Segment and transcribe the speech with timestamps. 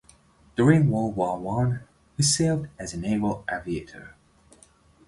[0.55, 1.83] During World War One,
[2.17, 4.15] he served as a naval aviator.